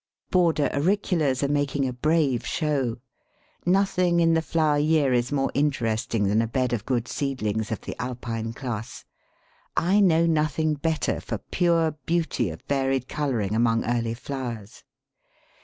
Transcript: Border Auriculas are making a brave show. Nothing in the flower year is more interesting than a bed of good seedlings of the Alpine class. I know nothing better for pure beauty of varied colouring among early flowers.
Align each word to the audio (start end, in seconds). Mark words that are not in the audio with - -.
Border 0.31 0.67
Auriculas 0.73 1.43
are 1.43 1.47
making 1.47 1.87
a 1.87 1.93
brave 1.93 2.43
show. 2.43 2.97
Nothing 3.67 4.19
in 4.19 4.33
the 4.33 4.41
flower 4.41 4.79
year 4.79 5.13
is 5.13 5.31
more 5.31 5.51
interesting 5.53 6.23
than 6.27 6.41
a 6.41 6.47
bed 6.47 6.73
of 6.73 6.87
good 6.87 7.07
seedlings 7.07 7.71
of 7.71 7.81
the 7.81 7.95
Alpine 8.01 8.53
class. 8.53 9.05
I 9.77 9.99
know 9.99 10.25
nothing 10.25 10.73
better 10.73 11.19
for 11.21 11.37
pure 11.37 11.91
beauty 12.07 12.49
of 12.49 12.63
varied 12.67 13.07
colouring 13.07 13.53
among 13.53 13.85
early 13.85 14.15
flowers. 14.15 14.83